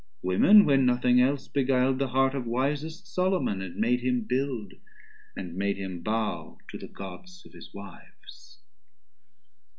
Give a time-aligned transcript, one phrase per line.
[0.23, 4.71] Women, when nothing else, beguil'd the heart Of wisest Solomon, and made him build,
[5.37, 8.61] 170 And made him bow to the Gods of his Wives.